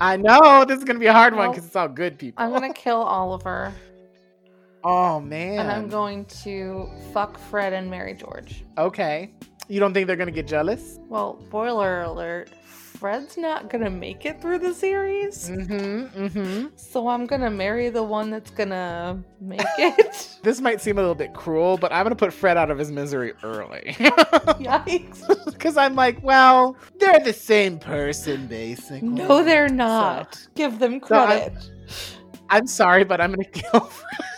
[0.00, 2.42] I know this is gonna be a hard one because it's all good people.
[2.44, 3.72] I'm gonna kill Oliver,
[4.84, 5.58] Oh man.
[5.60, 8.64] and I'm going to fuck Fred and marry George.
[8.78, 9.30] Okay.
[9.68, 10.98] You don't think they're gonna get jealous?
[11.08, 12.50] Well, boiler alert:
[12.98, 16.24] Fred's not gonna make it through the series, Mm-hmm.
[16.24, 16.66] Mm-hmm.
[16.76, 20.38] so I'm gonna marry the one that's gonna make it.
[20.42, 22.90] This might seem a little bit cruel, but I'm gonna put Fred out of his
[22.92, 23.82] misery early.
[23.98, 25.44] Yikes!
[25.46, 29.08] Because I'm like, well, they're the same person, basically.
[29.08, 30.46] No, they're not.
[30.54, 31.70] Give them So I- credit.
[32.48, 34.35] I'm sorry, but I'm gonna kill Fred.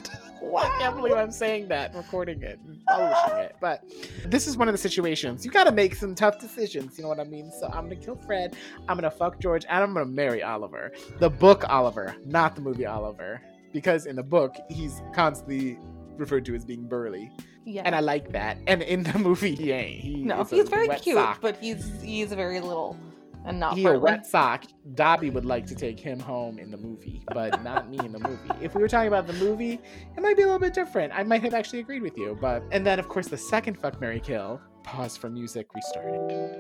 [0.57, 3.57] I can't believe I'm saying that, recording it, and publishing it.
[3.61, 3.83] But
[4.25, 6.97] this is one of the situations you got to make some tough decisions.
[6.99, 7.51] You know what I mean?
[7.61, 8.57] So I'm gonna kill Fred.
[8.89, 10.93] I'm gonna fuck George, and I'm gonna marry Oliver.
[11.19, 13.41] The book Oliver, not the movie Oliver,
[13.73, 15.79] because in the book he's constantly
[16.17, 17.31] referred to as being burly,
[17.65, 17.83] Yeah.
[17.85, 18.59] and I like that.
[18.67, 20.01] And in the movie, he ain't.
[20.01, 21.41] He no, he's very cute, sock.
[21.41, 22.99] but he's he's very little
[23.45, 24.65] and not He a wet sock.
[24.95, 28.19] Dobby would like to take him home in the movie, but not me in the
[28.19, 28.51] movie.
[28.61, 29.81] If we were talking about the movie,
[30.17, 31.13] it might be a little bit different.
[31.15, 34.01] I might have actually agreed with you, but and then of course the second fuck
[34.01, 34.61] Marry Kill.
[34.85, 35.67] Pause for music.
[35.75, 36.57] Restarted.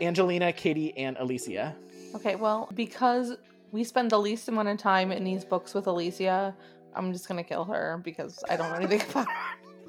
[0.00, 1.74] Angelina, Katie, and Alicia.
[2.14, 3.36] Okay, well, because
[3.70, 6.54] we spend the least amount of time in these books with Alicia,
[6.94, 9.34] I'm just gonna kill her because I don't know anything about her.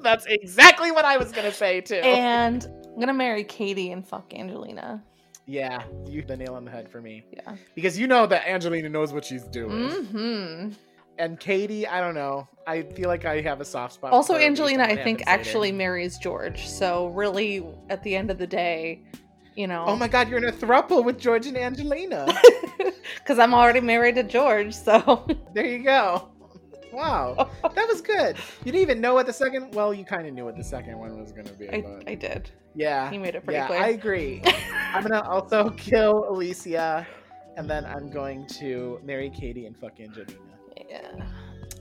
[0.00, 1.96] That's exactly what I was gonna say too.
[1.96, 5.02] And I'm gonna marry Katie and fuck Angelina.
[5.46, 7.54] Yeah, you the nail on the head for me Yeah.
[7.74, 10.72] because you know that Angelina knows what she's doing, Mm-hmm.
[11.18, 12.48] and Katie, I don't know.
[12.66, 14.12] I feel like I have a soft spot.
[14.12, 16.66] Also, Angelina, I think, actually marries George.
[16.66, 19.02] So really, at the end of the day,
[19.54, 19.84] you know.
[19.86, 22.26] Oh my God, you're in a throuple with George and Angelina.
[23.18, 26.30] Because I'm already married to George, so There you go.
[26.94, 28.36] Wow, that was good.
[28.64, 29.74] You didn't even know what the second.
[29.74, 31.68] Well, you kind of knew what the second one was going to be.
[31.68, 32.50] I, I did.
[32.74, 33.80] yeah, He made it pretty yeah, clear.
[33.80, 34.42] I agree.
[34.92, 37.06] I'm gonna also kill Alicia,
[37.56, 40.38] and then I'm going to marry Katie and fuck Angelina.
[40.88, 41.10] yeah.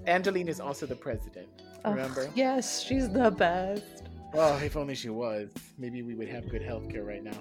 [0.08, 1.48] Angelina is also the president.
[1.86, 2.30] Remember?
[2.36, 4.04] yes, she's the best.
[4.34, 5.52] Oh, if only she was.
[5.78, 7.38] Maybe we would have good health care right now.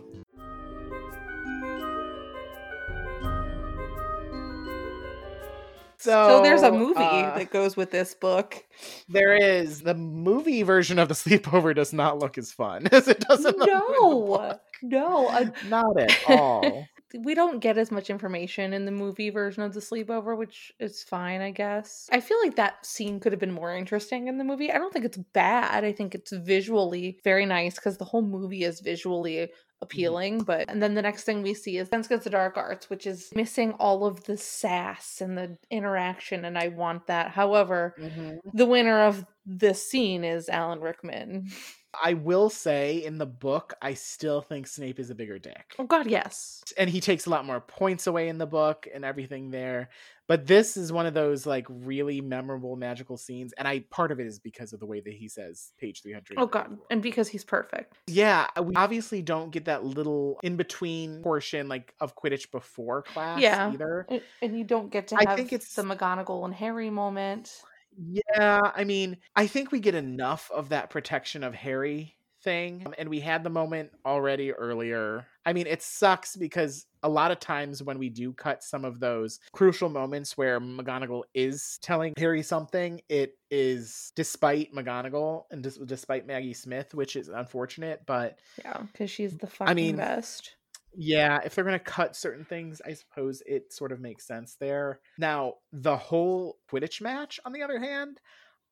[6.03, 8.65] So, So, there's a movie uh, that goes with this book.
[9.09, 13.21] There is the movie version of the sleepover does not look as fun as it
[13.21, 16.89] does in the, No, no, I- not at all.
[17.25, 21.05] we don't get as much information in the movie version of the sleepover, which is
[21.05, 22.09] fine, I guess.
[22.11, 24.73] I feel like that scene could have been more interesting in the movie.
[24.73, 25.85] I don't think it's bad.
[25.85, 29.51] I think it's visually very nice because the whole movie is visually
[29.83, 30.39] appealing.
[30.45, 33.07] But and then the next thing we see is Defense Against the Dark Arts, which
[33.07, 37.29] is missing all of the sass and the interaction, and I want that.
[37.33, 38.39] However, Mhm.
[38.55, 41.49] the winner of this scene is Alan Rickman.
[42.03, 45.75] I will say in the book, I still think Snape is a bigger dick.
[45.79, 46.63] Oh God, yes.
[46.79, 49.91] And he takes a lot more points away in the book and everything there.
[50.29, 53.53] But this is one of those like really memorable magical scenes.
[53.59, 56.39] And I part of it is because of the way that he says page 300.
[56.39, 57.95] Oh God, and because he's perfect.
[58.07, 63.03] Yeah, uh, we obviously don't get that little in between portion like of Quidditch before
[63.03, 63.71] class Yeah.
[63.73, 64.07] either.
[64.09, 67.63] And- And you don't get to I think it's- the McGonagall and Harry moment.
[67.97, 72.83] Yeah, I mean, I think we get enough of that protection of Harry thing.
[72.87, 75.27] um, And we had the moment already earlier.
[75.47, 79.01] I mean, it sucks because a lot of times when we do cut some of
[79.01, 85.79] those crucial moments where McGonagall is telling Harry something, it is despite McGonagall and dis-
[85.79, 88.03] despite Maggie Smith, which is unfortunate.
[88.07, 90.57] But Yeah, because she's the fucking mean, best.
[90.95, 94.57] Yeah, if they're going to cut certain things, I suppose it sort of makes sense
[94.61, 95.01] there.
[95.19, 98.21] Now, the whole Quidditch match, on the other hand,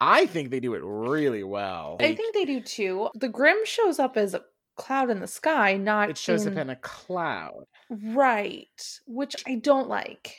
[0.00, 1.96] I think they do it really well.
[2.00, 3.08] I Like, think they do too.
[3.14, 4.42] The Grim shows up as a
[4.76, 6.54] cloud in the sky, not it shows in...
[6.54, 7.64] up in a cloud.
[7.90, 8.66] right,
[9.06, 10.36] which I don't like.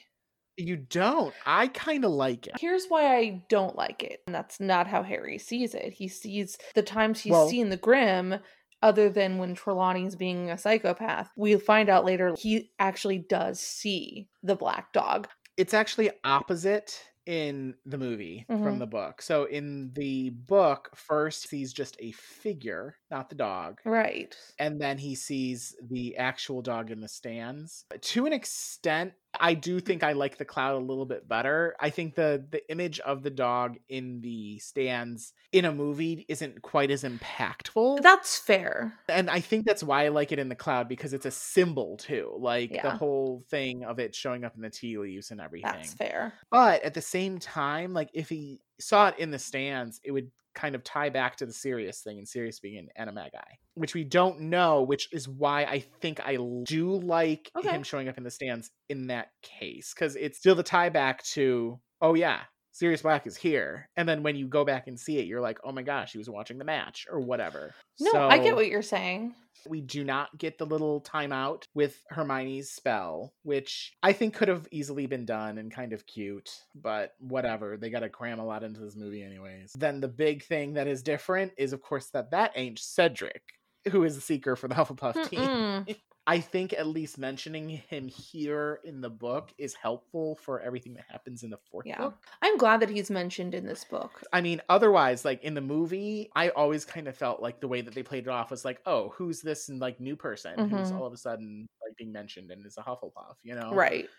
[0.57, 1.33] You don't.
[1.45, 2.55] I kind of like it.
[2.59, 4.19] Here's why I don't like it.
[4.27, 5.93] And that's not how Harry sees it.
[5.93, 8.35] He sees the times he's Well- seen the Grim,
[8.81, 11.31] other than when Trelawney's being a psychopath.
[11.35, 15.27] We'll find out later he actually does see the black dog.
[15.57, 18.63] It's actually opposite in the movie Mhm.
[18.63, 19.21] from the book.
[19.21, 23.79] So in the book, first he's just a figure, not the dog.
[23.85, 24.35] Right.
[24.57, 27.85] and then he sees the actual dog in the stands.
[28.01, 31.75] To an extent, I do think I like the cloud a little bit better.
[31.79, 36.61] I think the the image of the dog in the stands in a movie isn't
[36.61, 38.01] quite as impactful.
[38.01, 38.93] That's fair.
[39.07, 41.97] and I think that's why I like it in the cloud because it's a symbol
[41.97, 42.35] too.
[42.39, 45.71] Like the whole thing of it showing up in the tea leaves and everything.
[45.71, 46.33] That's fair.
[46.49, 50.31] But at the same time, like if he saw it in the stands, it would
[50.53, 53.39] kind of tie back to the Sirius thing and Sirius being an animagi,
[53.75, 57.69] which we don't know, which is why I think I do like Okay.
[57.69, 59.93] him showing up in the stands in that case.
[59.93, 62.41] Because it's still the tie back to, oh yeah,
[62.71, 63.89] Sirius Black is here.
[63.97, 66.17] And then when you go back and see it, you're like, oh my gosh, he
[66.17, 67.73] was watching the match or whatever.
[67.99, 69.33] No, I get what you're saying.
[69.67, 74.67] we do not get the little timeout with Hermione's spell, which I think could have
[74.71, 77.77] easily been done and kind of cute, but whatever.
[77.77, 79.73] They got to cram a lot into this movie, anyways.
[79.77, 83.43] Then the big thing that is different is, of course, that that ain't Cedric,
[83.91, 85.85] who is the seeker for the Hufflepuff team.
[86.27, 91.05] I think at least mentioning him here in the book is helpful for everything that
[91.09, 91.97] happens in the fourth Yeah.
[91.97, 92.27] book.
[92.41, 94.23] I'm glad that he's mentioned in this book.
[94.33, 97.81] I mean, otherwise, like in the movie, I always kind of felt like the way
[97.81, 100.91] that they played it off was like, oh, who's this and like new person who's
[100.91, 100.91] Mhm.
[100.91, 103.81] all of a sudden like being mentioned and is a Hufflepuff, you know?
[103.81, 104.09] Right.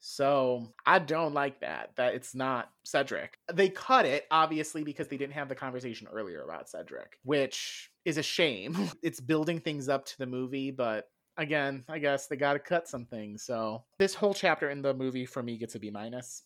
[0.00, 1.96] So I don't like that.
[1.96, 3.38] That it's not Cedric.
[3.52, 8.18] They cut it obviously because they didn't have the conversation earlier about Cedric, which is
[8.18, 8.76] a shame.
[9.02, 12.88] it's building things up to the movie, but again, I guess they got to cut
[12.88, 13.42] some things.
[13.42, 16.42] So this whole chapter in the movie for me gets a B minus.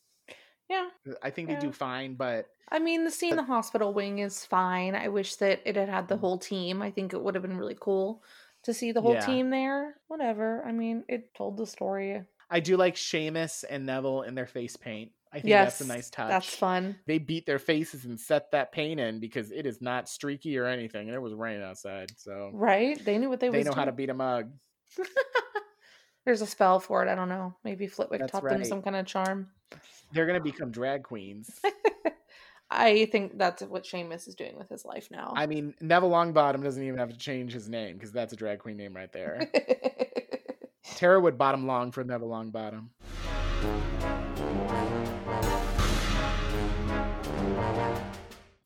[0.69, 0.89] Yeah.
[1.09, 1.57] Uh, I think Yeah.
[1.57, 4.97] they do fine, but I mean, the scene in the hospital wing is fine.
[4.97, 6.21] I wish that it had had the mm-hmm.
[6.21, 6.83] whole team.
[6.83, 8.25] I think it would have been really cool
[8.65, 9.27] to see the whole Yeah.
[9.27, 9.97] team there.
[10.09, 10.65] Whatever.
[10.65, 12.25] I mean, it told the story.
[12.51, 15.13] I do like Seamus and Neville in their face paint.
[15.33, 15.79] I think yes.
[15.79, 16.29] that's a nice touch.
[16.29, 16.97] That's fun.
[17.07, 20.67] They beat their faces and set that paint in because it is not streaky or
[20.67, 23.05] anything, and it was raining outside, so Right?
[23.05, 23.65] They knew what they, were doing.
[23.65, 24.51] they know how to beat a mug.
[26.25, 27.09] There's a spell for it.
[27.09, 27.55] I don't know.
[27.63, 29.49] Maybe Flitwick That's taught them some kind of charm.
[30.13, 31.61] They're gonna become drag queens.
[32.71, 35.33] I think that's what Seamus is doing with his life now.
[35.37, 38.59] I mean, Neville Longbottom doesn't even have to change his name because that's a drag
[38.59, 39.49] queen name right there.
[40.97, 42.89] Tara would bottom long for Neville Longbottom.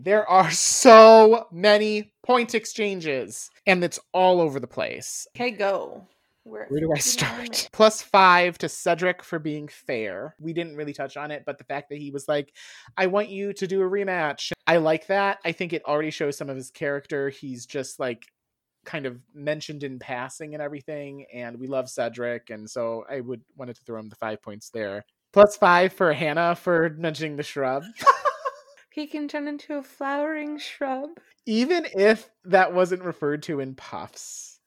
[0.02, 5.26] There are so many point exchanges, and it's all over the place.
[5.36, 6.06] okay, go.
[6.44, 7.54] Where, Where do I give me a minute.
[7.56, 7.68] start?
[7.72, 10.34] Plus five to Cedric for being fair.
[10.40, 12.54] We didn't really touch on it, but the fact that he was like,
[12.96, 14.52] I want you to do a rematch.
[14.66, 15.38] I like that.
[15.44, 17.28] I think it already shows some of his character.
[17.28, 18.24] He's just like
[18.86, 21.26] kind of mentioned in passing and everything.
[21.34, 22.48] And we love Cedric.
[22.48, 25.04] And so I would wanted to throw him the five points there.
[25.32, 27.84] Plus five for Hannah for mentioning the shrub.
[29.00, 31.08] He can turn into a flowering shrub.
[31.46, 34.60] Even if that wasn't referred to in puffs.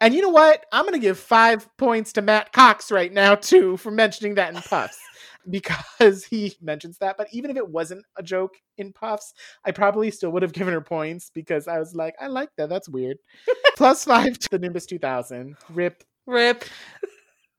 [0.00, 0.64] And you know what?
[0.72, 4.54] I'm going to give five points to Matt Cox right now, too, for mentioning that
[4.54, 4.98] in Puffs
[5.50, 7.18] because he mentions that.
[7.18, 9.34] But even if it wasn't a joke in Puffs,
[9.66, 12.70] I probably still would have given her points because I was like, I like that.
[12.70, 13.18] That's weird.
[13.76, 15.56] Plus five to the Nimbus 2000.
[15.68, 16.02] Rip.
[16.26, 16.64] Rip.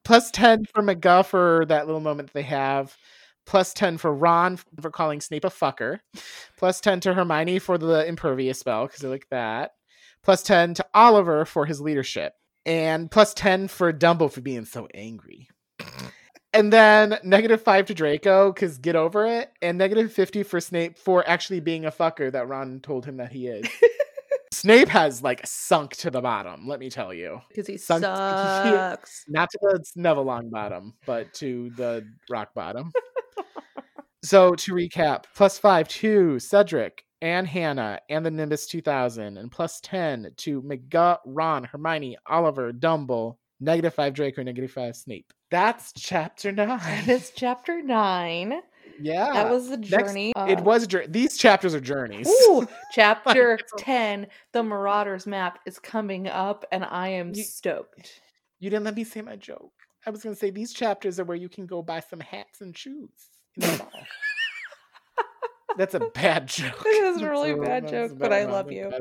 [0.04, 2.98] Plus 10 for McGuff for that little moment they have.
[3.46, 6.00] Plus 10 for Ron for calling Snape a fucker.
[6.58, 9.72] Plus 10 to Hermione for the Impervius spell because I like that
[10.24, 12.34] plus 10 to Oliver for his leadership,
[12.66, 15.50] and plus 10 for Dumbo for being so angry.
[16.54, 20.98] And then negative 5 to Draco, because get over it, and negative 50 for Snape
[20.98, 23.68] for actually being a fucker that Ron told him that he is.
[24.54, 27.42] Snape has like sunk to the bottom, let me tell you.
[27.50, 29.26] Because he Sunk- sucks.
[29.28, 32.92] Not to the Neville long bottom, but to the rock bottom.
[34.24, 39.80] So to recap, plus 5 to Cedric, and Hannah and the Nimbus 2000, and plus
[39.82, 45.32] 10 to McGutt, Ron, Hermione, Oliver, Dumble, negative 5 Draco, negative 5 Snape.
[45.50, 46.68] That's chapter 9.
[46.80, 48.60] That is chapter nine.
[49.00, 49.32] yeah.
[49.34, 50.34] that was the Next- journey.
[50.36, 50.88] it uh, was.
[51.08, 52.28] These chapters are journeys.
[52.28, 58.22] Ooh, chapter 10, The Marauders map is coming up, and I am You- stoked.
[58.60, 59.74] You didn't let me say my joke.
[60.06, 62.62] I was going to say these chapters are where you can go buy some hats
[62.62, 63.33] and shoes in the mall.
[65.76, 66.84] That's a bad joke.
[66.86, 68.92] It is a really bad that's joke, a but bad I love you.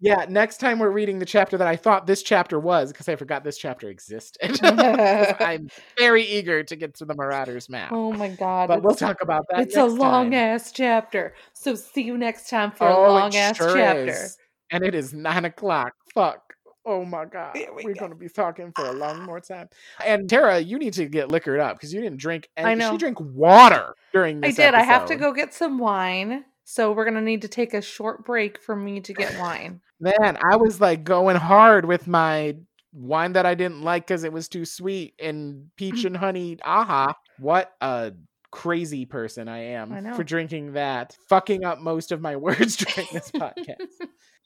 [0.00, 3.16] Yeah, next time we're reading the chapter that I thought this chapter was, because I
[3.16, 4.58] forgot this chapter existed.
[4.62, 5.68] I'm
[5.98, 7.92] very eager to get to the Marauders map.
[7.92, 8.68] oh my god.
[8.68, 9.60] but we'll talk about that.
[9.60, 10.34] It's a long time.
[10.54, 11.34] ass chapter.
[11.52, 14.06] So see you next time for Oh, a long ass sure chapter.
[14.08, 14.38] is.
[14.70, 15.92] And it is nine o'clock.
[16.14, 16.45] Fuck.
[16.86, 17.54] Oh my god.
[17.54, 18.00] We We're go.
[18.00, 19.68] gonna be talking for a long more time.
[20.04, 22.92] And Tara, you need to get liquored up because you didn't drink any I know.
[22.92, 24.58] she drank water during this.
[24.58, 24.74] I did.
[24.74, 26.44] I have to go get some wine.
[26.64, 29.80] So we're gonna need to take a short break for me to get wine.
[30.00, 32.56] Man, I was like going hard with my
[32.92, 36.58] wine that I didn't like because it was too sweet and peach and honey.
[36.64, 37.14] Aha.
[37.38, 38.12] What a
[38.52, 41.16] crazy person I am I for drinking that.
[41.28, 43.76] Fucking up most of my words during this podcast.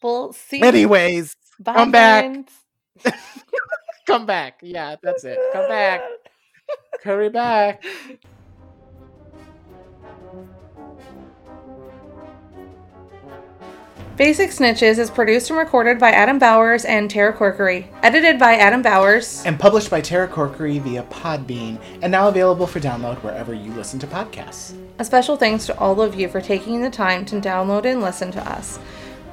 [0.02, 0.62] Well, see.
[0.62, 2.48] Anyways, Bye, come back.
[4.06, 4.60] come back.
[4.62, 5.38] Yeah, that's it.
[5.52, 6.02] Come back.
[7.04, 7.84] Hurry back.
[14.16, 17.86] Basic Snitches is produced and recorded by Adam Bowers and Tara Corkery.
[18.02, 19.42] Edited by Adam Bowers.
[19.46, 23.98] and published by Tara Corkery via Podbean, and now available for download wherever you listen
[24.00, 24.74] to podcasts.
[24.98, 28.30] A special thanks to all of you for taking the time to download and listen
[28.32, 28.78] to us.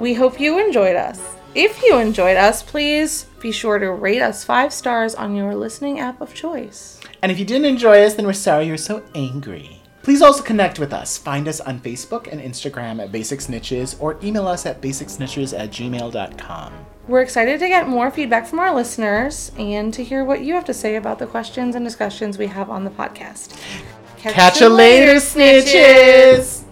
[0.00, 1.36] We hope you enjoyed us.
[1.54, 5.98] If you enjoyed us, please be sure to rate us five stars on your listening
[5.98, 7.00] app of choice.
[7.22, 9.82] And if you didn't enjoy us, then we're sorry you're so angry.
[10.02, 11.18] Please also connect with us.
[11.18, 15.70] Find us on Facebook and Instagram at Basic Snitches or email us at basicsnitches at
[15.70, 16.72] gmail.com.
[17.08, 20.64] We're excited to get more feedback from our listeners and to hear what you have
[20.66, 23.58] to say about the questions and discussions we have on the podcast.
[24.18, 26.67] Catch you later, snitches!